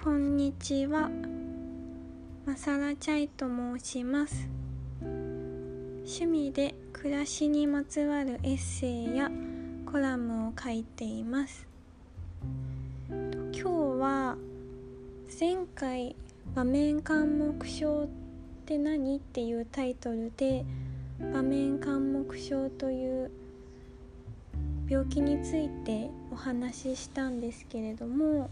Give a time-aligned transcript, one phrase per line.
[0.00, 1.10] こんにちは。
[2.46, 4.48] マサラチャイと申します。
[5.00, 9.28] 趣味で暮らしにまつわるエッセイや
[9.84, 11.66] コラムを書いています。
[13.10, 13.64] 今日
[14.00, 14.36] は
[15.40, 16.14] 前回
[16.54, 18.08] 場面緘黙症っ
[18.66, 20.64] て何っていうタイトルで
[21.34, 23.32] 場面緘黙症という
[24.88, 28.48] 病気についてお話ししたんですけれども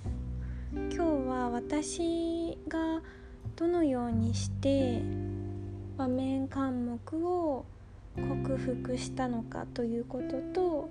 [0.76, 3.00] 今日は私が
[3.56, 5.00] どのようにして
[5.96, 7.64] 場面緘黙を
[8.14, 10.90] 克服したのかということと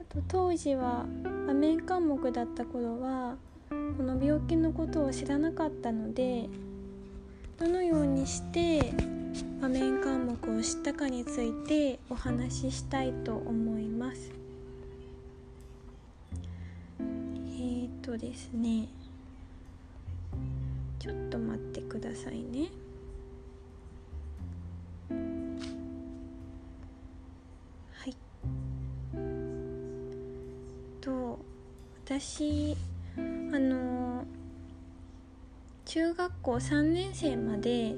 [0.00, 1.06] あと当時は
[1.46, 3.36] 場面緘黙だった頃は
[3.70, 6.46] この病気のことを知らなかったので
[7.58, 8.92] どのようにして
[9.62, 14.37] 場面緘黙を知ったかについてお話ししたいと思います。
[18.08, 18.88] とですね
[20.98, 22.68] ちょっと待ってくださいね。
[27.92, 28.16] はい。
[31.02, 31.38] と
[32.06, 32.76] 私
[33.16, 34.24] あの
[35.84, 37.94] 中学校3年生まで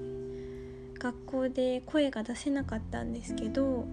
[0.98, 3.86] 学校で声が出せなかったんですけど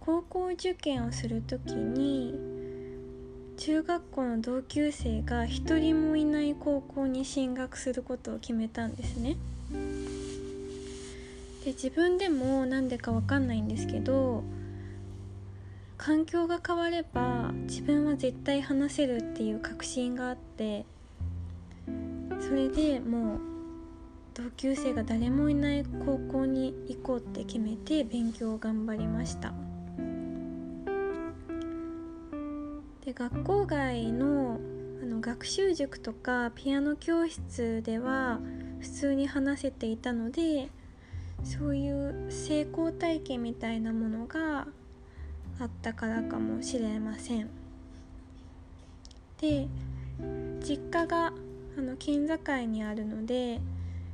[0.00, 2.51] 高校受験をする時に
[3.64, 9.36] 中学校の同級生が一人もいない高校に進学することを決めたんですね。
[11.64, 14.42] で自分でも何でか分かんないんですけど
[15.96, 20.84] 環境が変われば自分は絶対話せるっていう確信があって
[22.40, 23.40] それでもう
[24.34, 29.54] 同級生が誰もいない高校に行こうって決めて勉強を頑張りました
[33.04, 34.60] で学校外の
[35.02, 38.38] あの学習塾とかピアノ教室では
[38.78, 40.68] 普通に話せていたので
[41.42, 44.68] そういう成功体験みたいなものが
[45.58, 47.50] あったからかもしれません。
[49.40, 49.66] で
[50.60, 51.32] 実家が
[51.76, 53.60] あの県境にあるので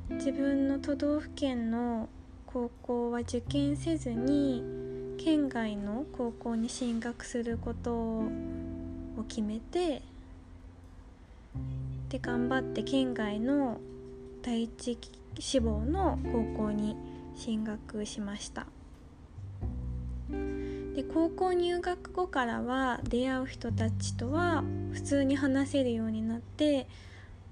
[0.09, 2.09] 自分の都道府県の
[2.47, 4.63] 高校は受験せずに
[5.19, 8.23] 県外の高校に進学すること
[9.19, 10.01] を決めて
[12.09, 13.79] で頑張って県外の
[14.41, 14.97] 第一
[15.37, 16.95] 志望の高校に
[17.35, 18.67] 進学しました
[20.95, 26.87] で高校入学後からは出会う人たちとは普通に話せるようになって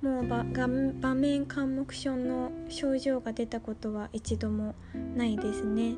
[0.01, 4.75] もう場面緘黙症の症状が出たことは一度も
[5.16, 5.95] ないですね。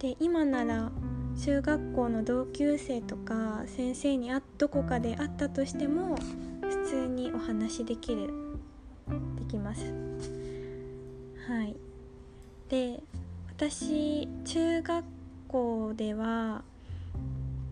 [0.00, 0.90] で今なら
[1.44, 6.16] 中学校の同級生とか先生にあどこかで会ったとしても
[6.62, 8.32] 普通にお話できる
[9.38, 9.92] できます。
[11.48, 11.76] はい
[12.68, 13.02] で
[13.48, 15.04] 私中学
[15.48, 16.62] 校では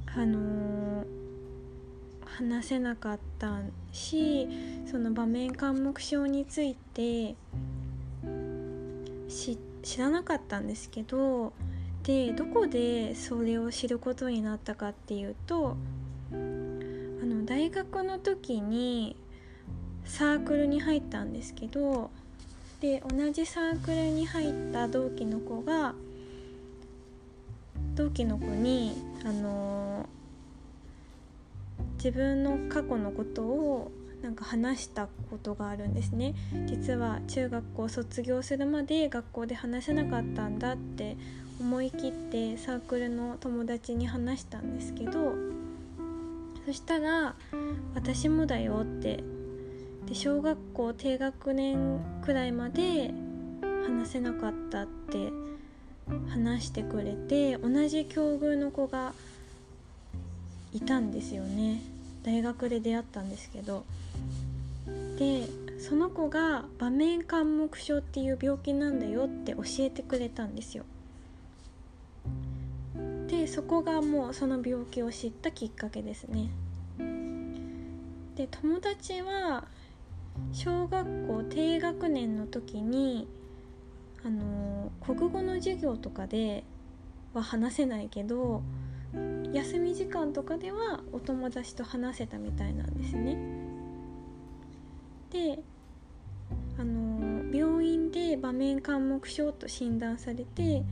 [0.06, 1.24] あのー
[2.38, 3.60] 話せなかった
[3.92, 4.48] し
[4.90, 7.36] その場面緘黙症について
[9.84, 11.52] 知らなかったんですけど
[12.04, 15.76] でどこでそれを知ることになったかっていうと
[16.30, 19.16] あの大学の時に
[20.04, 22.10] サークルに入ったんですけど
[22.80, 25.94] で同じサークルに入った同期の子が
[27.94, 28.92] 同期の子に
[29.24, 30.06] あの
[31.96, 33.90] 自分の過去のことを
[34.22, 36.34] なんか話したことがあるんですね。
[36.66, 41.16] 実は中学校卒業するまで学校で話せなかったんだって
[41.60, 45.34] 思い切ってサークルの友達に話したんですけど
[46.66, 47.34] そしたら
[47.94, 49.22] 「私もだよ」って。
[50.06, 53.14] で小学校低学年くらいまで
[53.86, 55.30] 話せなかったって
[56.28, 59.14] 話してくれて同じ境遇の子が
[60.74, 61.80] いたんですよね。
[62.22, 63.84] 大学で出会ったんですけど。
[65.18, 65.48] で
[65.78, 70.84] その子が場面緘黙症っていう病気なんだよって教えてくれたんですよ。
[73.54, 76.50] そこがもうその病気を知ったきっかけですね
[78.34, 79.68] で友達は
[80.52, 83.28] 小学校低学年の時に
[84.24, 86.64] あの国語の授業とかで
[87.32, 88.62] は話せないけど
[89.52, 93.38] 休み時間とかではお友達と話せたみたいなんですね。
[95.30, 95.62] で
[96.76, 100.82] あの病院で場面緘黙症と診断されて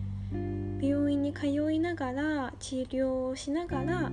[0.81, 4.12] 病院に通いながら治療をしながら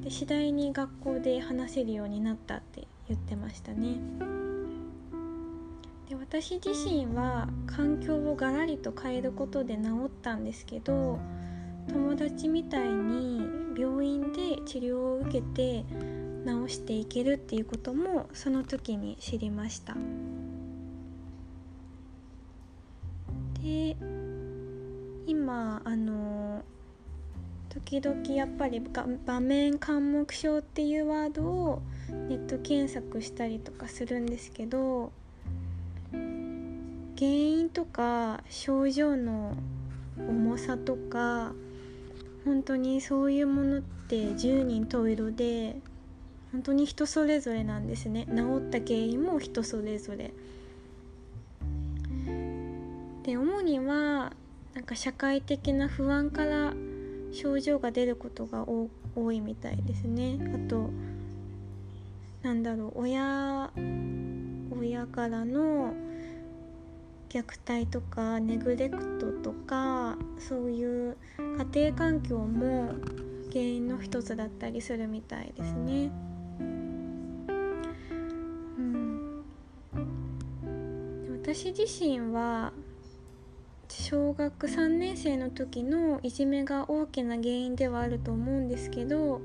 [0.00, 3.96] で次第に学校で話せるようになったって言ってましたね。
[6.08, 11.18] で私自身は環境をガラリと変えることで治ったんですけど
[11.88, 13.40] 友達みたいに
[13.76, 15.84] 病院で治療を受けて
[16.46, 19.96] 治していけるっていうこともその時に知りました
[23.62, 23.96] で
[25.56, 26.62] 今あの
[27.70, 31.82] 時々やっぱり場面緘黙症っていうワードを
[32.28, 35.12] ネット検索したりとかするんですけど
[36.12, 39.56] 原因とか症状の
[40.18, 41.54] 重さとか
[42.44, 45.76] 本当にそういうものって十人十色で
[46.52, 50.34] 本当に人それぞれなんですね治った原因も人それぞれ
[53.22, 54.34] で主には
[54.76, 56.74] なんか社会的な不安から
[57.32, 60.90] 症状が出ることが多いみたいですねあと
[62.42, 63.70] なんだろう親
[64.78, 65.94] 親からの
[67.30, 71.16] 虐待とかネグレクトとかそういう
[71.72, 72.92] 家庭環境も
[73.50, 76.10] 原因の一つだったりするみたいですね。
[76.58, 76.62] う
[78.82, 79.44] ん、
[81.42, 82.74] 私自身は
[83.98, 89.40] 小学3年生の時のいじめが大きな原因ではあると思うんですけど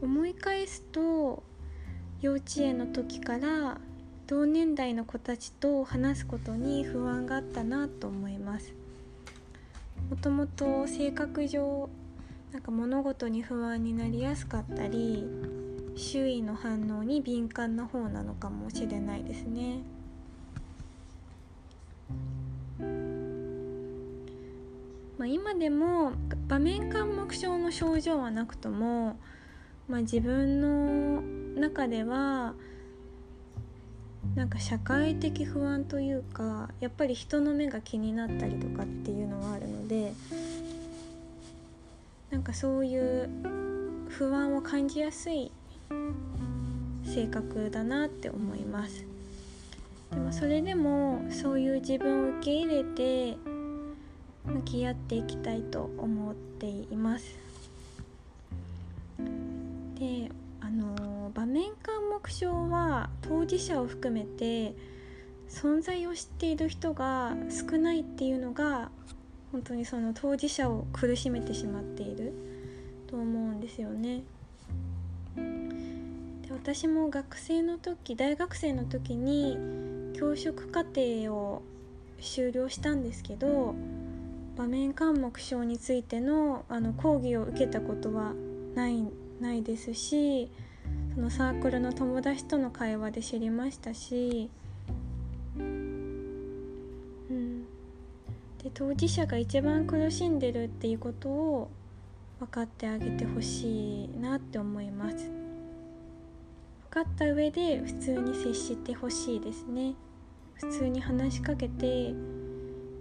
[0.00, 1.42] 思い返すと
[2.22, 3.78] 幼稚園の時から
[4.26, 8.72] 同年代の子たちと話すことに不安があったなと思います
[10.08, 11.90] もともと性格上
[12.52, 15.24] なんか物事に不安になりやすかったり
[15.96, 19.95] 周囲の反応に敏感な方なのかもしれないですね。
[25.26, 26.12] ま、今でも
[26.46, 29.18] 場面緘黙症の症状はなくとも、
[29.88, 31.20] まあ、自分の
[31.60, 32.54] 中では
[34.36, 40.12] なんか社会的不安というかやっぱり人の目が気になったりとかっていうのはあるので
[42.30, 43.28] なんかそういう
[44.08, 45.50] 不安を感じやすい
[47.04, 49.04] 性格だなって思います。
[50.10, 53.55] でもそれでもそういう自分を受け入れて
[54.46, 57.38] 向き合っていきたいと思っています
[59.98, 64.74] であの場面緘黙症は当事者を含めて
[65.48, 68.90] 存在を知っている人が少ないっていうのが
[69.52, 72.32] 本当にその当事者を苦しめてしまっている
[73.06, 74.22] と思うんですよね。
[75.36, 79.56] で私も学生の時大学生の時に
[80.18, 81.62] 教職課程を
[82.20, 83.74] 修了したんですけど
[84.56, 88.32] 場面緘黙症についてのあの講義を受けたことは
[88.74, 89.04] ない
[89.40, 90.50] ないですし
[91.14, 94.48] そのサークルの友達との会話で知りましたし、
[95.58, 97.64] うん、
[98.62, 101.70] で当事者が一番苦しんでるっていうことを
[102.38, 105.16] 分かってあげてほしいなって思います。
[105.16, 105.30] 分
[106.90, 109.94] かった上で普通に接してほしいですね。
[110.54, 112.14] 普通に話しかけて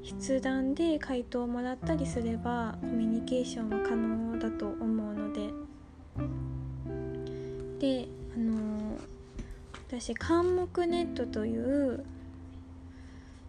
[0.06, 5.76] 筆談で回答をもらったりすればコミュニケーションは可能だと思うので。
[7.80, 8.98] であの
[9.88, 12.04] 私関目ネットという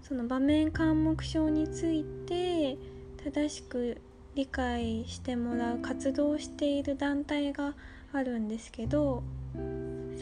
[0.02, 2.76] その場面関目症について
[3.24, 4.00] 正しく
[4.34, 7.74] 理解してもらう活動をしている団体が
[8.12, 9.22] あるんですけど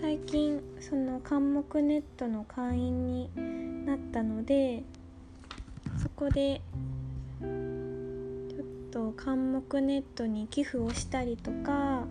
[0.01, 4.85] 最近その関目ネットの会員になったので
[6.17, 6.61] こで
[7.41, 12.05] ちょっと関目ネットに寄付をしたりとか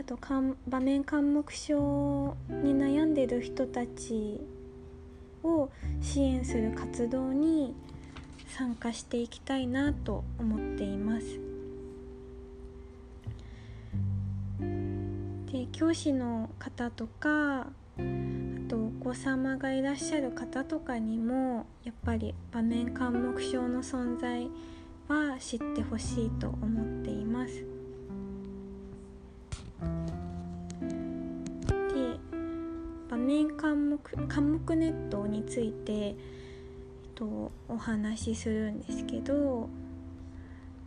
[0.00, 0.18] あと
[0.66, 4.40] 場面関目症に悩んでる人たち
[5.44, 5.68] を
[6.00, 7.74] 支援する活動に
[8.48, 11.26] 参加していきたいなと思っています。
[15.52, 17.66] で教師の方とか
[19.02, 24.48] 子様がいらっしゃる方とかにもやっぱり場面緘黙症の存在
[25.08, 27.64] は知ってほしいと思っています。
[31.92, 32.16] で
[33.10, 36.14] 場面緘黙緘黙ネットについて、えっ
[37.16, 39.68] と、お話しするんですけど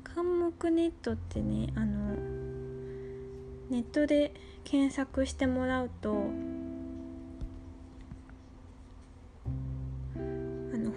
[0.06, 2.16] 緘黙ネットってねあの
[3.70, 6.30] ネットで検索してもらうと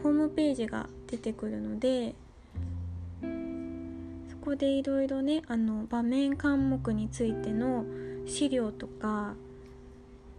[0.09, 2.15] ホームページが出てくるので
[4.31, 7.85] そこでいろいろねあの場面科目についての
[8.25, 9.35] 資料とか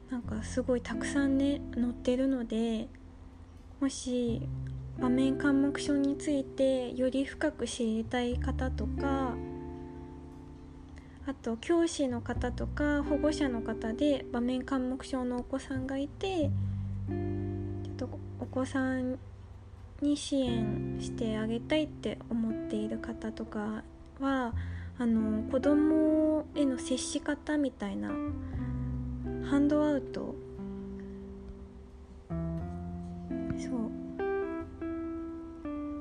[0.10, 2.88] なんかすごいたくさんね載ってるので
[3.80, 4.42] もし
[5.00, 9.36] 場面緘黙症についてより深く知りたい方とか
[11.28, 16.50] あと教師の方とか保護者の方で場面緘黙症のお子さんがいて
[17.86, 18.10] ちょっと
[18.40, 19.20] お子さん
[20.02, 23.84] に支援してあげたいって思っている方とか
[24.20, 24.54] は
[24.98, 28.10] あの子供への接し方みたいな
[29.50, 30.36] ハンドアウト
[33.58, 33.92] そう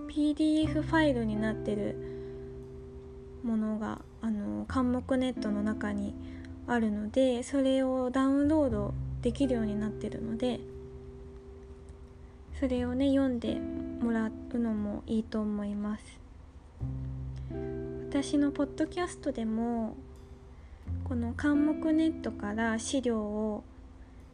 [0.08, 1.96] PDF ファイルになってる
[3.42, 6.14] ものがあのカンモクネットの中に
[6.66, 10.60] あるのでそれをダウンロードできるようになってるので
[12.58, 13.60] それをね読んで
[14.00, 16.04] もらうのもいいと思います。
[18.08, 19.96] 私のポッドキャストでも
[21.04, 23.64] この関目ネットから資料を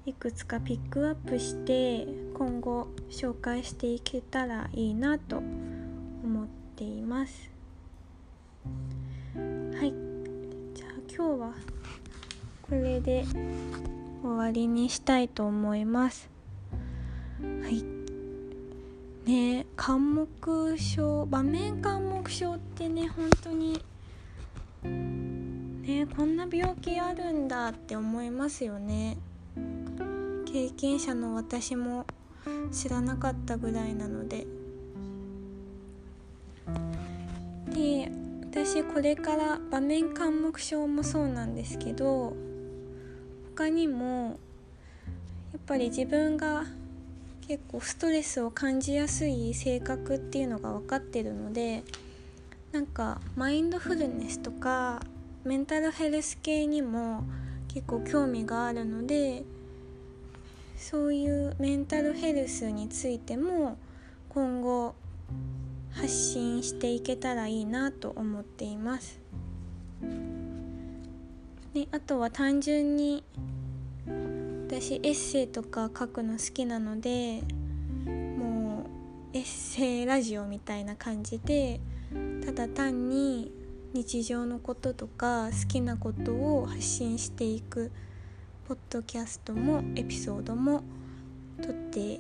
[0.07, 7.51] いくつかピックアップして今後紹介していけたらいいなと思っています。
[9.35, 9.41] は
[9.85, 9.93] い。
[10.75, 11.55] じゃあ今日は
[12.63, 13.25] これで
[14.23, 16.29] 終わりにしたいと思います。
[17.63, 18.04] はい。
[19.25, 23.83] ね監目症場面監目症ってね本当に
[24.85, 29.17] ねこんな病気あるんだって思いますよね。
[30.47, 32.07] 経験者の私も
[32.71, 34.47] 知らなかったぐらいなので。
[37.75, 38.13] で
[38.51, 42.37] 私これから場面緘黙症もそうなんですけど
[43.57, 44.39] 他にも
[45.53, 46.65] やっぱり自分が
[47.47, 51.83] 結構ストレスを感じやすい性格っていうのが分かってるので
[52.73, 55.01] なんかマインドフルネスとか
[55.45, 57.23] メンタルヘルス系にも
[57.69, 59.45] 結構興味があるので
[60.77, 63.77] そういうメンタルヘルスについても
[64.31, 64.95] 今後
[65.93, 69.21] 発信していけたらいいなと思っています。
[71.75, 73.23] であとは単純に
[74.67, 77.43] 私エッセイとか書くの好きなので
[78.07, 78.87] も
[79.33, 81.81] うエッセイラジオみたいな感じで
[82.45, 83.53] ただ単に
[83.93, 87.93] 日常のこととか好きなことを発信していく
[88.67, 90.83] ポッドキャストもエピソードも
[91.63, 92.19] 撮って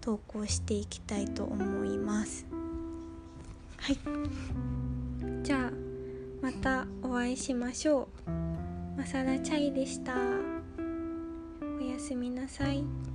[0.00, 2.46] 投稿していきたいと思います。
[3.76, 3.98] はい。
[5.44, 5.72] じゃあ
[6.40, 8.30] またお会いしましょう。
[8.96, 10.51] マサラチャイでした。
[12.02, 13.11] おやすみなさい。